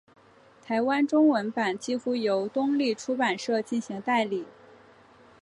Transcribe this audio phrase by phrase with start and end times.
[0.63, 4.47] 台湾中文版几乎由东立出版社进行代理。